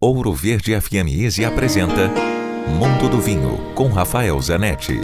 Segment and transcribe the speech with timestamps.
[0.00, 2.08] Ouro Verde FM Easy apresenta
[2.68, 5.00] Mundo do Vinho com Rafael Zanetti.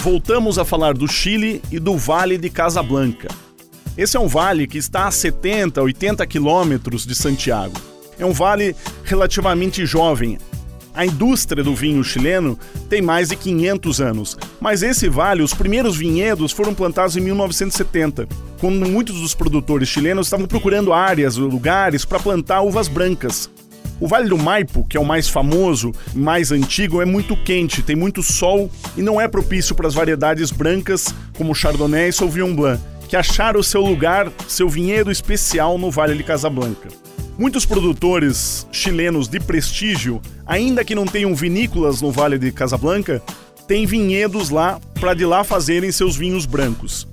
[0.00, 3.28] Voltamos a falar do Chile e do Vale de Casablanca.
[3.98, 7.78] Esse é um vale que está a 70, 80 quilômetros de Santiago.
[8.18, 8.74] É um vale
[9.04, 10.38] relativamente jovem.
[10.94, 12.58] A indústria do vinho chileno
[12.88, 18.26] tem mais de 500 anos, mas esse vale, os primeiros vinhedos foram plantados em 1970
[18.62, 23.50] quando muitos dos produtores chilenos estavam procurando áreas, lugares para plantar uvas brancas.
[23.98, 27.96] O Vale do Maipo, que é o mais famoso, mais antigo, é muito quente, tem
[27.96, 32.80] muito sol e não é propício para as variedades brancas como Chardonnay e Sauvignon Blanc,
[33.08, 36.88] que acharam o seu lugar, seu vinhedo especial no Vale de Casablanca.
[37.36, 43.20] Muitos produtores chilenos de prestígio, ainda que não tenham vinícolas no Vale de Casablanca,
[43.66, 47.10] têm vinhedos lá para de lá fazerem seus vinhos brancos.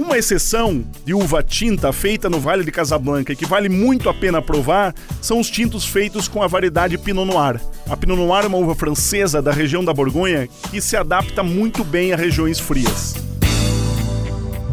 [0.00, 4.14] Uma exceção de uva tinta feita no Vale de Casablanca e que vale muito a
[4.14, 7.60] pena provar são os tintos feitos com a variedade Pinot Noir.
[7.86, 11.84] A Pinot Noir é uma uva francesa da região da Borgonha que se adapta muito
[11.84, 13.14] bem a regiões frias.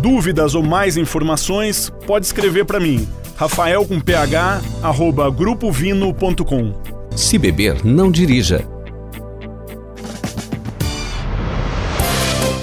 [0.01, 3.05] Dúvidas ou mais informações, pode escrever para mim.
[3.35, 6.73] Rafael com ph, arroba grupovino.com.
[7.17, 8.76] Se beber, não dirija.